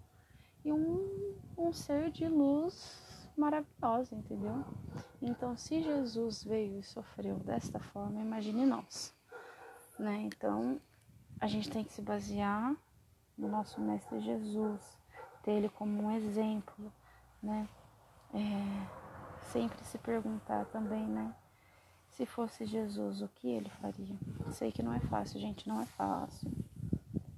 E 0.66 0.72
um, 0.72 1.36
um 1.58 1.72
ser 1.72 2.12
de 2.12 2.28
luz 2.28 3.13
maravilhosa, 3.40 4.16
entendeu? 4.16 4.64
Então, 5.22 5.56
se 5.56 5.82
Jesus 5.82 6.44
veio 6.44 6.80
e 6.80 6.84
sofreu 6.84 7.38
desta 7.40 7.80
forma, 7.80 8.22
imagine 8.22 8.66
nós, 8.66 9.14
né? 9.98 10.22
Então, 10.22 10.80
a 11.40 11.48
gente 11.48 11.70
tem 11.70 11.84
que 11.84 11.94
se 11.94 12.02
basear 12.02 12.76
no 13.38 13.48
nosso 13.48 13.82
Mestre 13.82 14.20
Jesus, 14.22 14.98
ter 15.44 15.52
ele 15.52 15.70
como 15.70 16.04
um 16.04 16.12
exemplo, 16.12 16.92
né? 17.42 17.68
É, 18.34 19.04
sempre 19.44 19.84
se 19.84 19.98
perguntar 19.98 20.66
também, 20.66 21.06
né? 21.06 21.34
Se 22.10 22.26
fosse 22.26 22.66
Jesus, 22.66 23.22
o 23.22 23.28
que 23.28 23.50
ele 23.50 23.70
faria? 23.70 24.16
Sei 24.52 24.72
que 24.72 24.84
não 24.84 24.94
é 24.94 25.00
fácil, 25.00 25.40
gente, 25.40 25.68
não 25.68 25.82
é 25.82 25.86
fácil. 25.86 26.52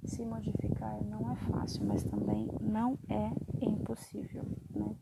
Se 0.04 0.24
modificar 0.24 1.02
não 1.02 1.32
é 1.32 1.36
fácil, 1.36 1.84
mas 1.84 2.04
também 2.04 2.48
não 2.60 2.98
é 3.08 3.32
impossível, 3.64 4.44
né? 4.70 4.94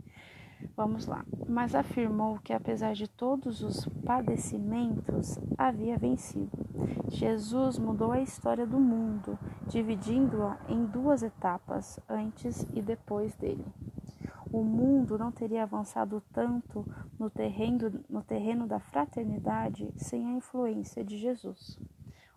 Vamos 0.77 1.07
lá. 1.07 1.25
Mas 1.49 1.75
afirmou 1.75 2.39
que, 2.43 2.53
apesar 2.53 2.95
de 2.95 3.07
todos 3.09 3.63
os 3.63 3.87
padecimentos, 4.05 5.39
havia 5.57 5.97
vencido. 5.97 6.51
Jesus 7.09 7.79
mudou 7.79 8.13
a 8.13 8.21
história 8.21 8.67
do 8.67 8.81
mundo, 8.81 9.39
dividindo-a 9.69 10.59
em 10.69 10.85
duas 10.87 11.23
etapas, 11.23 12.01
antes 12.09 12.67
e 12.73 12.83
depois 12.83 13.35
dele. 13.37 13.65
O 14.53 14.63
mundo 14.63 15.19
não 15.19 15.33
teria 15.33 15.65
avançado 15.65 16.23
tanto 16.33 16.85
no 17.19 17.29
terreno, 17.29 18.05
no 18.09 18.23
terreno 18.23 18.67
da 18.67 18.79
fraternidade 18.79 19.93
sem 19.97 20.27
a 20.27 20.37
influência 20.37 21.05
de 21.05 21.19
Jesus. 21.19 21.79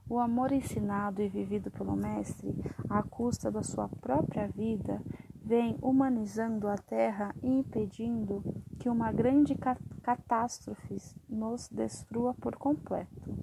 O 0.09 0.19
amor 0.19 0.51
ensinado 0.51 1.21
e 1.21 1.27
vivido 1.27 1.69
pelo 1.69 1.95
Mestre, 1.95 2.55
à 2.89 3.03
custa 3.03 3.51
da 3.51 3.61
sua 3.61 3.89
própria 3.89 4.47
vida, 4.47 5.01
vem 5.47 5.77
humanizando 5.81 6.67
a 6.67 6.75
Terra 6.75 7.33
e 7.41 7.47
impedindo 7.47 8.43
que 8.77 8.89
uma 8.89 9.13
grande 9.13 9.55
catástrofe 10.03 10.97
nos 11.29 11.69
destrua 11.69 12.33
por 12.33 12.57
completo. 12.57 13.33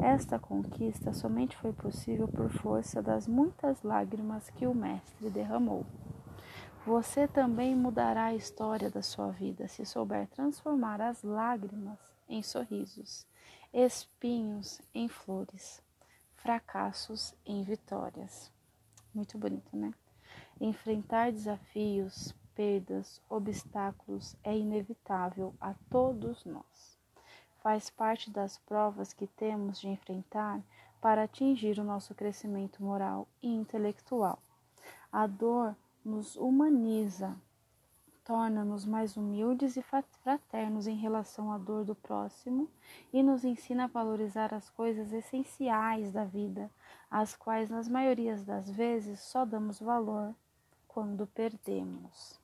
Esta 0.00 0.38
conquista 0.38 1.12
somente 1.12 1.56
foi 1.56 1.72
possível 1.72 2.28
por 2.28 2.48
força 2.48 3.02
das 3.02 3.26
muitas 3.26 3.82
lágrimas 3.82 4.48
que 4.50 4.68
o 4.68 4.74
Mestre 4.74 5.30
derramou. 5.30 5.84
Você 6.86 7.26
também 7.26 7.74
mudará 7.74 8.26
a 8.26 8.34
história 8.36 8.88
da 8.88 9.02
sua 9.02 9.32
vida 9.32 9.66
se 9.66 9.84
souber 9.84 10.28
transformar 10.28 11.00
as 11.00 11.24
lágrimas 11.24 11.98
em 12.28 12.40
sorrisos, 12.40 13.26
espinhos 13.72 14.80
em 14.94 15.08
flores, 15.08 15.82
fracassos 16.36 17.34
em 17.44 17.64
vitórias. 17.64 18.48
Muito 19.12 19.36
bonito, 19.36 19.76
né? 19.76 19.92
Enfrentar 20.64 21.32
desafios, 21.32 22.32
perdas, 22.54 23.20
obstáculos 23.28 24.36
é 24.44 24.56
inevitável 24.56 25.52
a 25.60 25.74
todos 25.90 26.44
nós. 26.44 26.96
Faz 27.60 27.90
parte 27.90 28.30
das 28.30 28.58
provas 28.58 29.12
que 29.12 29.26
temos 29.26 29.80
de 29.80 29.88
enfrentar 29.88 30.62
para 31.00 31.24
atingir 31.24 31.80
o 31.80 31.84
nosso 31.84 32.14
crescimento 32.14 32.80
moral 32.80 33.26
e 33.42 33.48
intelectual. 33.48 34.40
A 35.10 35.26
dor 35.26 35.74
nos 36.04 36.36
humaniza, 36.36 37.34
torna-nos 38.22 38.84
mais 38.84 39.16
humildes 39.16 39.76
e 39.76 39.82
fraternos 39.82 40.86
em 40.86 40.96
relação 40.96 41.50
à 41.50 41.58
dor 41.58 41.84
do 41.84 41.96
próximo 41.96 42.70
e 43.12 43.20
nos 43.20 43.44
ensina 43.44 43.84
a 43.84 43.88
valorizar 43.88 44.54
as 44.54 44.70
coisas 44.70 45.12
essenciais 45.12 46.12
da 46.12 46.24
vida, 46.24 46.70
às 47.10 47.34
quais, 47.34 47.68
nas 47.68 47.88
maiorias 47.88 48.44
das 48.44 48.70
vezes, 48.70 49.18
só 49.18 49.44
damos 49.44 49.80
valor 49.80 50.32
quando 50.92 51.26
perdemos. 51.26 52.38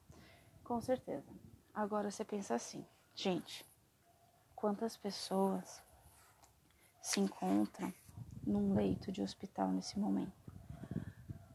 Com 0.63 0.81
certeza. 0.81 1.31
Agora 1.73 2.09
você 2.09 2.25
pensa 2.25 2.55
assim, 2.55 2.83
gente, 3.13 3.63
quantas 4.55 4.97
pessoas 4.97 5.81
se 7.01 7.19
encontram 7.19 7.93
num 8.45 8.73
leito 8.73 9.11
de 9.11 9.21
hospital 9.21 9.71
nesse 9.71 9.99
momento? 9.99 10.33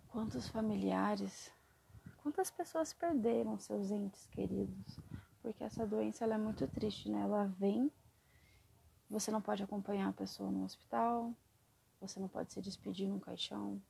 Quantos 0.09 0.49
familiares, 0.49 1.53
quantas 2.23 2.49
pessoas 2.51 2.93
perderam 2.93 3.59
seus 3.59 3.91
entes 3.91 4.27
queridos? 4.29 4.97
Porque 5.43 5.65
essa 5.65 5.85
doença 5.85 6.25
ela 6.25 6.37
é 6.37 6.39
muito 6.39 6.67
triste, 6.69 7.11
né? 7.11 7.23
Ela 7.23 7.47
vem, 7.59 7.91
você 9.11 9.33
não 9.33 9.43
pode 9.43 9.65
acompanhar 9.65 10.09
a 10.09 10.13
pessoa 10.13 10.51
no 10.51 10.65
hospital, 10.65 11.35
você 12.01 12.21
não 12.21 12.29
pode 12.29 12.53
se 12.53 12.63
despedir 12.63 13.09
num 13.09 13.19
caixão. 13.19 13.83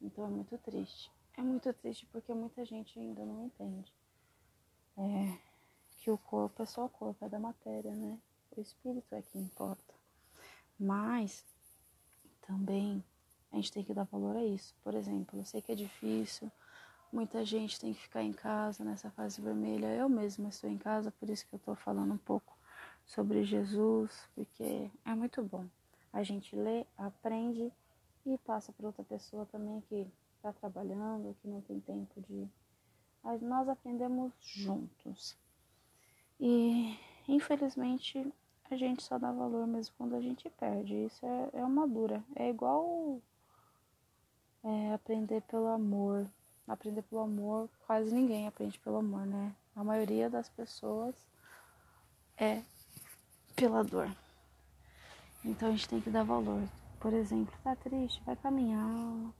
Então 0.00 0.24
é 0.24 0.28
muito 0.28 0.56
triste. 0.56 1.12
É 1.40 1.42
muito 1.42 1.72
triste 1.72 2.04
porque 2.12 2.34
muita 2.34 2.66
gente 2.66 3.00
ainda 3.00 3.24
não 3.24 3.46
entende. 3.46 3.90
é, 4.98 5.38
que 5.96 6.10
o 6.10 6.18
corpo 6.18 6.62
é 6.62 6.66
só 6.66 6.84
o 6.84 6.88
corpo, 6.90 7.24
é 7.24 7.30
da 7.30 7.38
matéria, 7.38 7.94
né? 7.94 8.18
O 8.54 8.60
espírito 8.60 9.14
é 9.14 9.22
que 9.22 9.38
importa. 9.38 9.94
Mas 10.78 11.42
também 12.42 13.02
a 13.50 13.56
gente 13.56 13.72
tem 13.72 13.82
que 13.82 13.94
dar 13.94 14.04
valor 14.04 14.36
a 14.36 14.44
isso. 14.44 14.74
Por 14.84 14.94
exemplo, 14.94 15.38
eu 15.40 15.44
sei 15.46 15.62
que 15.62 15.72
é 15.72 15.74
difícil, 15.74 16.52
muita 17.10 17.42
gente 17.42 17.80
tem 17.80 17.94
que 17.94 18.02
ficar 18.02 18.22
em 18.22 18.34
casa 18.34 18.84
nessa 18.84 19.10
fase 19.10 19.40
vermelha. 19.40 19.94
Eu 19.94 20.10
mesma 20.10 20.50
estou 20.50 20.68
em 20.68 20.76
casa, 20.76 21.10
por 21.10 21.30
isso 21.30 21.46
que 21.46 21.54
eu 21.54 21.58
estou 21.58 21.74
falando 21.74 22.12
um 22.12 22.18
pouco 22.18 22.54
sobre 23.06 23.44
Jesus, 23.44 24.28
porque 24.34 24.90
é 25.06 25.14
muito 25.14 25.42
bom. 25.42 25.66
A 26.12 26.22
gente 26.22 26.54
lê, 26.54 26.84
aprende 26.98 27.72
e 28.26 28.36
passa 28.36 28.74
para 28.74 28.88
outra 28.88 29.04
pessoa 29.04 29.46
também 29.46 29.80
que 29.88 30.06
está 30.40 30.52
trabalhando, 30.52 31.36
que 31.40 31.48
não 31.48 31.60
tem 31.60 31.78
tempo 31.80 32.20
de. 32.22 32.48
Nós 33.42 33.68
aprendemos 33.68 34.32
juntos. 34.40 35.36
E 36.40 36.98
infelizmente 37.28 38.32
a 38.70 38.76
gente 38.76 39.02
só 39.02 39.18
dá 39.18 39.30
valor 39.30 39.66
mesmo 39.66 39.94
quando 39.98 40.16
a 40.16 40.20
gente 40.20 40.48
perde. 40.50 40.94
Isso 40.94 41.24
é, 41.26 41.50
é 41.60 41.64
uma 41.64 41.86
dura. 41.86 42.24
É 42.34 42.48
igual 42.48 43.20
é, 44.64 44.94
aprender 44.94 45.42
pelo 45.42 45.66
amor. 45.66 46.26
Aprender 46.66 47.02
pelo 47.02 47.22
amor, 47.22 47.68
quase 47.84 48.14
ninguém 48.14 48.46
aprende 48.46 48.78
pelo 48.78 48.98
amor, 48.98 49.26
né? 49.26 49.54
A 49.74 49.82
maioria 49.82 50.30
das 50.30 50.48
pessoas 50.48 51.16
é 52.38 52.62
pela 53.56 53.82
dor. 53.82 54.08
Então 55.44 55.68
a 55.68 55.72
gente 55.72 55.88
tem 55.88 56.00
que 56.00 56.10
dar 56.10 56.22
valor. 56.22 56.62
Por 57.00 57.12
exemplo, 57.12 57.52
tá 57.64 57.74
triste, 57.74 58.22
vai 58.24 58.36
caminhar, 58.36 59.32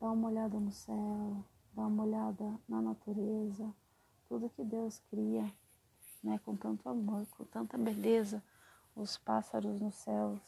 dá 0.00 0.10
uma 0.10 0.28
olhada 0.28 0.58
no 0.58 0.70
céu, 0.70 1.44
dá 1.72 1.86
uma 1.86 2.04
olhada 2.04 2.58
na 2.68 2.80
natureza, 2.80 3.74
tudo 4.28 4.50
que 4.50 4.64
Deus 4.64 5.00
cria 5.10 5.50
né, 6.22 6.40
com 6.44 6.56
tanto 6.56 6.88
amor, 6.88 7.26
com 7.36 7.44
tanta 7.44 7.78
beleza, 7.78 8.42
os 8.94 9.16
pássaros 9.16 9.80
nos 9.80 9.94
céus. 9.94 10.40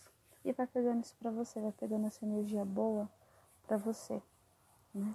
E 0.45 0.53
vai 0.53 0.67
pegando 0.67 1.03
isso 1.03 1.17
para 1.17 1.31
você, 1.31 1.61
vai 1.61 1.73
pegando 1.73 2.07
essa 2.07 2.25
energia 2.25 2.65
boa 2.65 3.09
para 3.67 3.77
você, 3.77 4.23
né? 4.95 5.15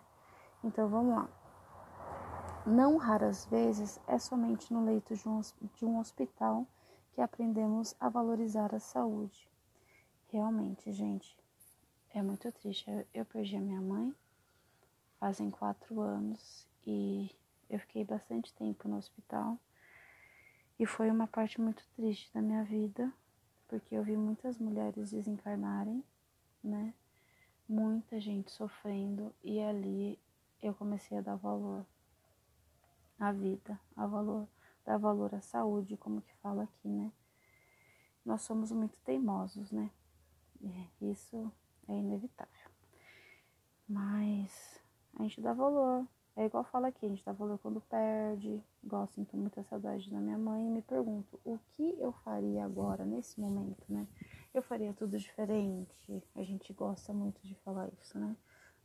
Então 0.63 0.87
vamos 0.87 1.15
lá. 1.15 1.29
Não 2.65 2.97
raras 2.97 3.45
vezes 3.45 3.99
é 4.07 4.17
somente 4.17 4.71
no 4.71 4.85
leito 4.85 5.15
de 5.15 5.27
um, 5.27 5.41
de 5.75 5.85
um 5.85 5.99
hospital 5.99 6.65
que 7.11 7.21
aprendemos 7.21 7.95
a 7.99 8.07
valorizar 8.07 8.73
a 8.73 8.79
saúde. 8.79 9.49
Realmente, 10.27 10.91
gente, 10.91 11.37
é 12.13 12.21
muito 12.21 12.49
triste. 12.53 12.89
Eu, 12.89 13.05
eu 13.13 13.25
perdi 13.25 13.57
a 13.57 13.61
minha 13.61 13.81
mãe 13.81 14.15
fazem 15.23 15.49
quatro 15.49 16.01
anos 16.01 16.67
e 16.85 17.33
eu 17.69 17.79
fiquei 17.79 18.03
bastante 18.03 18.53
tempo 18.55 18.89
no 18.89 18.97
hospital. 18.97 19.57
E 20.77 20.85
foi 20.85 21.09
uma 21.09 21.27
parte 21.27 21.61
muito 21.61 21.81
triste 21.95 22.29
da 22.33 22.41
minha 22.41 22.61
vida, 22.65 23.09
porque 23.69 23.95
eu 23.95 24.03
vi 24.03 24.17
muitas 24.17 24.59
mulheres 24.59 25.11
desencarnarem, 25.11 26.03
né? 26.61 26.93
Muita 27.69 28.19
gente 28.19 28.51
sofrendo 28.51 29.33
e 29.41 29.61
ali 29.61 30.19
eu 30.61 30.73
comecei 30.73 31.17
a 31.17 31.21
dar 31.21 31.37
valor 31.37 31.85
à 33.17 33.31
vida, 33.31 33.79
a 33.95 34.05
valor, 34.05 34.45
dar 34.83 34.97
valor 34.97 35.33
à 35.33 35.39
saúde, 35.39 35.95
como 35.95 36.21
que 36.21 36.35
fala 36.41 36.63
aqui, 36.63 36.89
né? 36.89 37.13
Nós 38.25 38.41
somos 38.41 38.73
muito 38.73 38.99
teimosos, 39.05 39.71
né? 39.71 39.89
Isso 40.99 41.49
é 41.87 41.93
inevitável. 41.93 42.69
Mas 43.87 44.82
a 45.17 45.23
gente 45.23 45.41
dá 45.41 45.53
valor 45.53 46.05
é 46.35 46.45
igual 46.45 46.63
fala 46.63 46.87
aqui, 46.87 47.05
a 47.05 47.09
gente 47.09 47.23
dá 47.23 47.31
valor 47.31 47.59
quando 47.59 47.79
perde, 47.81 48.59
igual 48.83 49.05
sinto 49.07 49.37
muita 49.37 49.63
saudade 49.63 50.09
da 50.09 50.19
minha 50.19 50.37
mãe 50.37 50.65
e 50.65 50.69
me 50.69 50.81
pergunto 50.81 51.39
o 51.45 51.59
que 51.73 51.95
eu 51.99 52.11
faria 52.11 52.65
agora, 52.65 53.05
nesse 53.05 53.39
momento, 53.39 53.85
né? 53.87 54.07
Eu 54.51 54.63
faria 54.63 54.93
tudo 54.93 55.17
diferente, 55.17 56.23
a 56.33 56.41
gente 56.41 56.73
gosta 56.73 57.13
muito 57.13 57.39
de 57.45 57.53
falar 57.57 57.87
isso, 58.01 58.17
né? 58.17 58.35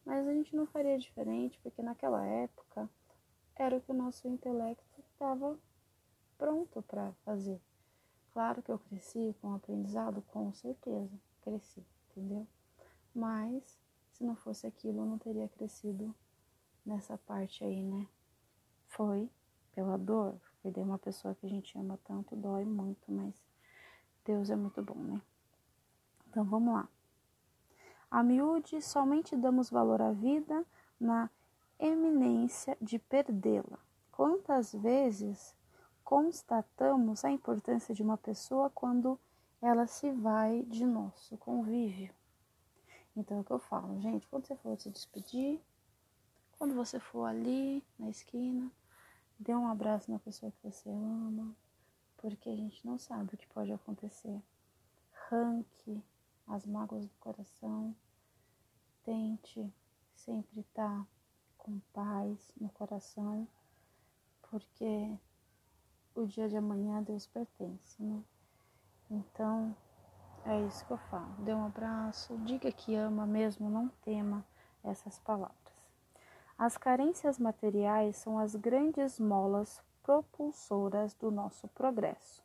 Mas 0.04 0.28
a 0.28 0.32
gente 0.34 0.54
não 0.54 0.66
faria 0.66 0.98
diferente 0.98 1.58
porque 1.62 1.82
naquela 1.82 2.24
época 2.26 2.88
era 3.56 3.76
o 3.76 3.80
que 3.80 3.92
o 3.92 3.94
nosso 3.94 4.28
intelecto 4.28 5.00
estava 5.00 5.58
pronto 6.36 6.82
para 6.82 7.12
fazer. 7.24 7.58
Claro 8.34 8.62
que 8.62 8.70
eu 8.70 8.78
cresci 8.78 9.34
com 9.40 9.48
o 9.48 9.54
aprendizado, 9.54 10.22
com 10.28 10.52
certeza, 10.52 11.18
cresci, 11.40 11.82
entendeu? 12.10 12.46
Mas 13.14 13.78
se 14.18 14.24
não 14.24 14.34
fosse 14.34 14.66
aquilo, 14.66 14.98
eu 14.98 15.06
não 15.06 15.16
teria 15.16 15.48
crescido 15.48 16.12
nessa 16.84 17.16
parte 17.16 17.62
aí, 17.62 17.84
né? 17.84 18.08
Foi 18.88 19.30
pela 19.72 19.96
dor. 19.96 20.34
Perder 20.60 20.80
uma 20.80 20.98
pessoa 20.98 21.36
que 21.36 21.46
a 21.46 21.48
gente 21.48 21.78
ama 21.78 21.96
tanto 22.02 22.34
dói 22.34 22.64
muito, 22.64 23.12
mas 23.12 23.32
Deus 24.24 24.50
é 24.50 24.56
muito 24.56 24.82
bom, 24.82 24.96
né? 24.96 25.22
Então 26.28 26.44
vamos 26.44 26.74
lá. 26.74 26.88
A 28.10 28.24
miúde 28.24 28.82
somente 28.82 29.36
damos 29.36 29.70
valor 29.70 30.02
à 30.02 30.10
vida 30.10 30.66
na 30.98 31.30
eminência 31.78 32.76
de 32.82 32.98
perdê-la. 32.98 33.78
Quantas 34.10 34.72
vezes 34.72 35.54
constatamos 36.02 37.24
a 37.24 37.30
importância 37.30 37.94
de 37.94 38.02
uma 38.02 38.16
pessoa 38.16 38.68
quando 38.68 39.16
ela 39.62 39.86
se 39.86 40.10
vai 40.10 40.64
de 40.64 40.84
nosso 40.84 41.36
convívio? 41.36 42.17
Então 43.18 43.38
é 43.38 43.40
o 43.40 43.44
que 43.44 43.50
eu 43.50 43.58
falo, 43.58 44.00
gente, 44.00 44.28
quando 44.28 44.46
você 44.46 44.54
for 44.54 44.78
se 44.78 44.88
despedir, 44.90 45.60
quando 46.56 46.72
você 46.72 47.00
for 47.00 47.24
ali 47.24 47.82
na 47.98 48.08
esquina, 48.08 48.70
dê 49.36 49.52
um 49.52 49.66
abraço 49.66 50.08
na 50.08 50.20
pessoa 50.20 50.52
que 50.52 50.62
você 50.62 50.88
ama, 50.88 51.52
porque 52.18 52.48
a 52.48 52.54
gente 52.54 52.86
não 52.86 52.96
sabe 52.96 53.34
o 53.34 53.36
que 53.36 53.46
pode 53.48 53.72
acontecer. 53.72 54.40
Ranque 55.28 56.00
as 56.46 56.64
mágoas 56.64 57.08
do 57.08 57.14
coração. 57.18 57.92
Tente 59.02 59.68
sempre 60.14 60.60
estar 60.60 61.04
com 61.56 61.80
paz 61.92 62.52
no 62.60 62.68
coração, 62.68 63.48
porque 64.42 65.18
o 66.14 66.24
dia 66.24 66.48
de 66.48 66.56
amanhã 66.56 66.98
a 66.98 67.00
Deus 67.00 67.26
pertence, 67.26 68.00
né? 68.00 68.22
Então, 69.10 69.76
é 70.48 70.66
isso 70.66 70.84
que 70.86 70.92
eu 70.92 70.98
falo. 71.10 71.34
Dê 71.38 71.52
um 71.52 71.66
abraço, 71.66 72.36
diga 72.38 72.72
que 72.72 72.94
ama 72.94 73.26
mesmo, 73.26 73.68
não 73.68 73.88
tema 74.02 74.44
essas 74.82 75.18
palavras. 75.18 75.56
As 76.56 76.76
carências 76.76 77.38
materiais 77.38 78.16
são 78.16 78.38
as 78.38 78.54
grandes 78.54 79.20
molas 79.20 79.82
propulsoras 80.02 81.14
do 81.14 81.30
nosso 81.30 81.68
progresso, 81.68 82.42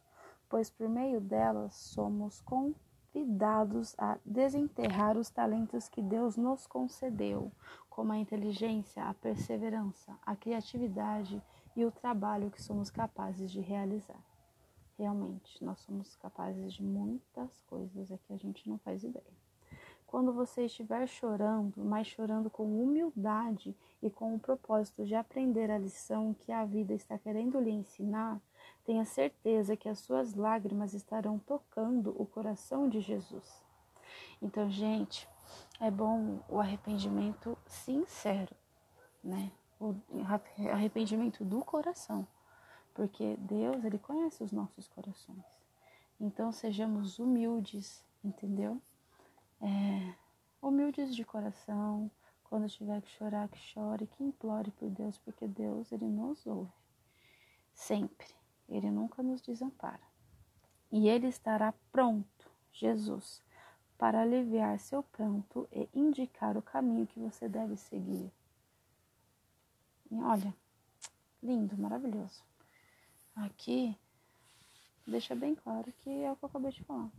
pois 0.49 0.69
por 0.69 0.89
meio 0.89 1.21
delas 1.21 1.73
somos 1.75 2.41
convidados 2.41 3.95
a 3.97 4.17
desenterrar 4.25 5.17
os 5.17 5.29
talentos 5.29 5.87
que 5.87 6.01
Deus 6.01 6.35
nos 6.35 6.67
concedeu, 6.67 7.51
como 7.89 8.11
a 8.11 8.17
inteligência, 8.17 9.03
a 9.03 9.13
perseverança, 9.13 10.13
a 10.25 10.35
criatividade 10.35 11.41
e 11.75 11.85
o 11.85 11.91
trabalho 11.91 12.51
que 12.51 12.61
somos 12.61 12.91
capazes 12.91 13.49
de 13.49 13.61
realizar. 13.61 14.32
Realmente, 14.97 15.63
nós 15.63 15.79
somos 15.79 16.15
capazes 16.17 16.73
de 16.73 16.83
muitas 16.83 17.59
coisas 17.67 18.11
é 18.11 18.17
que 18.17 18.33
a 18.33 18.37
gente 18.37 18.69
não 18.69 18.77
faz 18.77 19.03
ideia. 19.03 19.43
Quando 20.05 20.31
você 20.31 20.65
estiver 20.65 21.07
chorando, 21.07 21.83
mas 21.83 22.05
chorando 22.05 22.47
com 22.47 22.63
humildade 22.83 23.75
e 23.99 24.11
com 24.11 24.35
o 24.35 24.39
propósito 24.39 25.03
de 25.03 25.15
aprender 25.15 25.71
a 25.71 25.79
lição 25.79 26.35
que 26.35 26.51
a 26.51 26.63
vida 26.65 26.93
está 26.93 27.17
querendo 27.17 27.59
lhe 27.59 27.71
ensinar, 27.71 28.39
tenha 28.85 29.05
certeza 29.05 29.75
que 29.75 29.89
as 29.89 29.97
suas 29.97 30.35
lágrimas 30.35 30.93
estarão 30.93 31.39
tocando 31.39 32.15
o 32.15 32.27
coração 32.27 32.87
de 32.87 33.01
Jesus. 33.01 33.63
Então, 34.39 34.69
gente, 34.69 35.27
é 35.79 35.89
bom 35.89 36.39
o 36.47 36.59
arrependimento 36.59 37.57
sincero, 37.65 38.55
né? 39.23 39.51
O 39.79 39.95
arrependimento 40.71 41.43
do 41.43 41.65
coração, 41.65 42.27
porque 42.93 43.35
Deus, 43.37 43.83
ele 43.83 43.97
conhece 43.97 44.43
os 44.43 44.51
nossos 44.51 44.87
corações. 44.87 45.43
Então, 46.19 46.51
sejamos 46.51 47.19
humildes, 47.19 48.03
entendeu? 48.23 48.81
É, 49.61 50.13
humildes 50.61 51.15
de 51.15 51.25
coração, 51.25 52.09
quando 52.43 52.69
tiver 52.69 53.01
que 53.01 53.09
chorar, 53.09 53.49
que 53.49 53.57
chore, 53.57 54.07
que 54.07 54.23
implore 54.23 54.71
por 54.71 54.89
Deus, 54.89 55.17
porque 55.17 55.47
Deus, 55.47 55.91
Ele 55.91 56.05
nos 56.05 56.45
ouve. 56.45 56.71
Sempre. 57.73 58.27
Ele 58.69 58.89
nunca 58.89 59.23
nos 59.23 59.41
desampara. 59.41 60.01
E 60.91 61.09
Ele 61.09 61.27
estará 61.27 61.73
pronto, 61.91 62.51
Jesus, 62.71 63.41
para 63.97 64.21
aliviar 64.21 64.79
seu 64.79 65.01
pranto 65.01 65.67
e 65.71 65.89
indicar 65.93 66.55
o 66.55 66.61
caminho 66.61 67.07
que 67.07 67.19
você 67.19 67.49
deve 67.49 67.75
seguir. 67.75 68.31
E 70.11 70.21
olha, 70.21 70.53
lindo, 71.41 71.75
maravilhoso. 71.77 72.43
Aqui 73.35 73.97
deixa 75.07 75.35
bem 75.35 75.55
claro 75.55 75.91
que 75.99 76.09
é 76.09 76.31
o 76.31 76.35
que 76.35 76.45
eu 76.45 76.49
acabei 76.49 76.71
de 76.71 76.83
falar. 76.83 77.09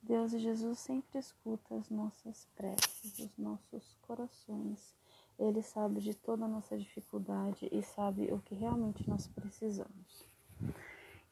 Deus 0.00 0.32
e 0.32 0.38
Jesus 0.38 0.78
sempre 0.78 1.18
escuta 1.18 1.74
as 1.74 1.90
nossas 1.90 2.46
preces, 2.56 3.18
os 3.18 3.36
nossos 3.36 3.96
corações. 4.02 4.94
Ele 5.38 5.62
sabe 5.62 6.00
de 6.00 6.14
toda 6.14 6.44
a 6.44 6.48
nossa 6.48 6.78
dificuldade 6.78 7.68
e 7.70 7.82
sabe 7.82 8.32
o 8.32 8.40
que 8.40 8.54
realmente 8.54 9.08
nós 9.08 9.26
precisamos. 9.28 10.24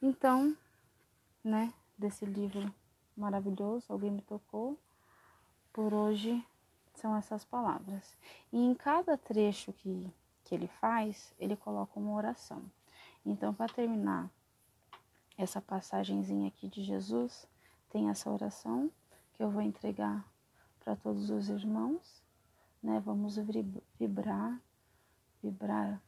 Então, 0.02 0.56
né, 1.42 1.72
desse 1.96 2.26
livro 2.26 2.72
maravilhoso, 3.16 3.86
alguém 3.88 4.10
me 4.10 4.22
tocou, 4.22 4.78
por 5.72 5.94
hoje 5.94 6.44
são 6.94 7.16
essas 7.16 7.44
palavras. 7.44 8.16
E 8.52 8.58
em 8.58 8.74
cada 8.74 9.16
trecho 9.16 9.72
que, 9.72 10.12
que 10.44 10.54
ele 10.54 10.68
faz, 10.68 11.34
ele 11.38 11.56
coloca 11.56 11.98
uma 11.98 12.12
oração. 12.12 12.62
Então, 13.26 13.52
para 13.52 13.72
terminar 13.72 14.30
essa 15.36 15.60
passagenzinha 15.60 16.48
aqui 16.48 16.68
de 16.68 16.82
Jesus, 16.82 17.46
tem 17.90 18.08
essa 18.08 18.30
oração 18.30 18.90
que 19.34 19.42
eu 19.42 19.50
vou 19.50 19.60
entregar 19.60 20.24
para 20.80 20.96
todos 20.96 21.28
os 21.28 21.50
irmãos 21.50 22.24
né? 22.86 23.02
Vamos 23.04 23.36
vibrar, 23.98 24.60
vibrar 25.42 26.00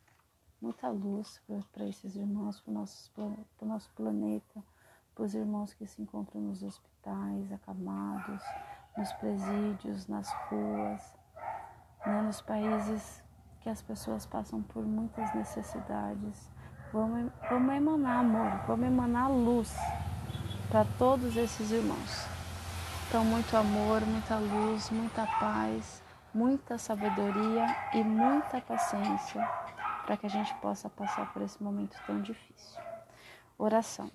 muita 0.61 0.88
luz 0.88 1.42
para 1.72 1.85
esses 1.85 2.14
irmãos, 2.14 2.61
para 2.61 2.70
o 2.70 2.74
nosso, 2.74 3.12
nosso 3.62 3.90
planeta, 3.94 4.62
para 5.12 5.24
os 5.24 5.35
irmãos 5.35 5.74
que 5.74 5.85
se 5.87 6.00
encontram 6.00 6.40
nos 6.40 6.62
hospitais, 6.62 7.50
acamados, 7.50 8.40
nos 8.96 9.12
presídios, 9.14 10.07
nas 10.07 10.33
ruas, 10.48 11.14
né? 12.07 12.22
nos 12.22 12.40
países 12.40 13.24
que 13.61 13.68
as 13.68 13.83
pessoas 13.83 14.24
passam 14.24 14.62
por 14.62 14.85
muitas 14.85 15.35
necessidades. 15.35 16.48
Vamos, 16.92 17.31
vamos 17.51 17.74
emanar 17.74 18.20
amor, 18.20 18.66
vamos 18.66 18.87
emanar 18.87 19.31
luz 19.31 19.74
para 20.68 20.85
todos 20.98 21.37
esses 21.37 21.70
irmãos. 21.70 22.27
Então, 23.09 23.24
muito 23.24 23.57
amor, 23.57 24.01
muita 24.07 24.37
luz, 24.37 24.90
muita 24.90 25.27
paz 25.27 26.03
muita 26.33 26.79
sabedoria 26.79 27.66
e 27.94 28.03
muita 28.05 28.61
paciência 28.61 29.44
para 30.05 30.16
que 30.16 30.27
a 30.27 30.31
gente 30.31 30.55
possa 30.57 30.88
passar 30.88 31.33
por 31.33 31.42
esse 31.42 31.62
momento 31.62 31.96
tão 32.07 32.20
difícil. 32.22 32.81
Oração. 33.59 34.11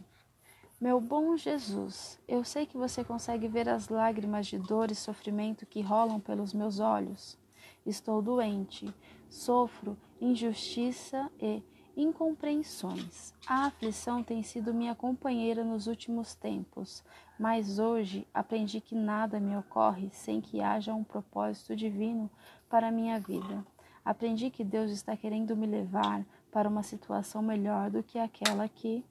Meu 0.80 1.00
bom 1.00 1.38
Jesus, 1.38 2.20
eu 2.28 2.44
sei 2.44 2.66
que 2.66 2.78
você 2.78 3.04
consegue 3.04 3.48
ver 3.48 3.70
as 3.70 3.90
lágrimas 3.90 4.48
de 4.48 4.58
dor 4.58 4.92
e 4.92 4.96
sofrimento 4.96 5.66
que 5.66 5.82
rolam 5.82 6.20
pelos 6.20 6.54
meus 6.54 6.80
olhos. 6.80 7.38
Estou 7.86 8.22
doente, 8.22 8.94
sofro 9.30 9.98
injustiça 10.20 11.30
e 11.40 11.64
incompreensões. 11.96 13.34
A 13.48 13.66
aflição 13.66 14.24
tem 14.24 14.42
sido 14.42 14.74
minha 14.74 14.96
companheira 14.96 15.64
nos 15.64 15.88
últimos 15.88 16.34
tempos, 16.34 17.04
mas 17.40 17.80
hoje 17.80 18.28
aprendi 18.34 18.82
que 18.82 18.96
nada 18.96 19.40
me 19.40 19.56
ocorre 19.56 20.10
sem 20.12 20.42
que 20.42 20.62
haja 20.62 20.94
um 20.94 21.04
propósito 21.04 21.76
divino 21.76 22.30
para 22.70 22.92
minha 22.92 23.20
vida. 23.20 23.66
Aprendi 24.04 24.50
que 24.50 24.64
Deus 24.64 24.92
está 24.92 25.16
querendo 25.16 25.56
me 25.56 25.66
levar 25.66 26.26
para 26.52 26.68
uma 26.68 26.84
situação 26.84 27.42
melhor 27.42 27.90
do 27.90 28.04
que 28.04 28.20
aquela 28.20 28.68
que 28.68 29.06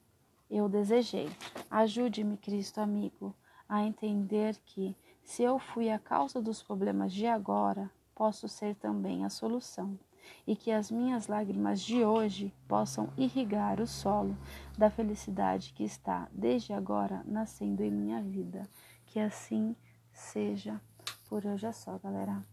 eu 0.50 0.68
desejei. 0.68 1.30
Ajude-me, 1.70 2.36
Cristo 2.36 2.80
amigo, 2.80 3.34
a 3.68 3.82
entender 3.82 4.56
que, 4.66 4.94
se 5.24 5.42
eu 5.42 5.58
fui 5.58 5.88
a 5.88 5.98
causa 5.98 6.42
dos 6.42 6.62
problemas 6.62 7.12
de 7.12 7.26
agora, 7.26 7.90
posso 8.14 8.48
ser 8.48 8.74
também 8.74 9.24
a 9.24 9.30
solução 9.30 9.98
e 10.46 10.54
que 10.56 10.70
as 10.70 10.90
minhas 10.90 11.26
lágrimas 11.26 11.80
de 11.80 12.04
hoje 12.04 12.52
possam 12.68 13.08
irrigar 13.16 13.80
o 13.80 13.86
solo 13.86 14.36
da 14.76 14.90
felicidade 14.90 15.72
que 15.72 15.84
está 15.84 16.28
desde 16.32 16.72
agora 16.72 17.22
nascendo 17.24 17.82
em 17.82 17.90
minha 17.90 18.22
vida. 18.22 18.68
Que 19.06 19.20
assim 19.20 19.76
seja. 20.12 20.80
Por 21.28 21.46
hoje 21.46 21.66
é 21.66 21.72
só, 21.72 21.98
galera. 21.98 22.51